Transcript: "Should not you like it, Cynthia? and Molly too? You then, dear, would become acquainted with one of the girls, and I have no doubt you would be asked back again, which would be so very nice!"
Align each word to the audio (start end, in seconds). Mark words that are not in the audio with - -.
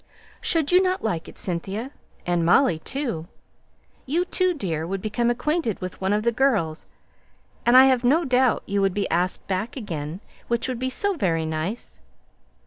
"Should 0.41 0.71
not 0.81 1.01
you 1.01 1.05
like 1.05 1.27
it, 1.27 1.37
Cynthia? 1.37 1.91
and 2.25 2.43
Molly 2.43 2.79
too? 2.79 3.27
You 4.07 4.25
then, 4.25 4.57
dear, 4.57 4.87
would 4.87 4.99
become 4.99 5.29
acquainted 5.29 5.79
with 5.79 6.01
one 6.01 6.11
of 6.11 6.23
the 6.23 6.31
girls, 6.31 6.87
and 7.67 7.77
I 7.77 7.85
have 7.85 8.03
no 8.03 8.25
doubt 8.25 8.63
you 8.65 8.81
would 8.81 8.95
be 8.95 9.07
asked 9.11 9.45
back 9.45 9.77
again, 9.77 10.19
which 10.47 10.67
would 10.67 10.79
be 10.79 10.89
so 10.89 11.13
very 11.15 11.45
nice!" 11.45 12.01